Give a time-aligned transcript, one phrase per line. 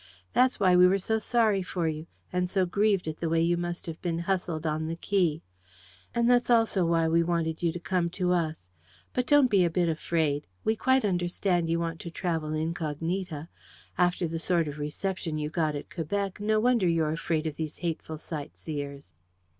[0.33, 3.55] That's why we were so sorry for you, and so grieved at the way you
[3.55, 5.43] must have been hustled on the quay.
[6.15, 8.65] And that's also why we wanted you to come to us...
[9.13, 10.47] But don't be a bit afraid.
[10.63, 13.47] We quite understand you want to travel incognita.
[13.95, 17.77] After the sort of reception you got at Quebec, no wonder you're afraid of these
[17.77, 19.13] hateful sightseers!...